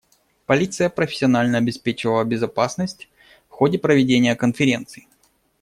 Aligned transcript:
Полиция 0.47 0.89
профессионально 0.89 1.59
обеспечивала 1.59 2.23
безопасность 2.23 3.07
в 3.49 3.51
ходе 3.51 3.77
проведения 3.77 4.35
конференции. 4.35 5.07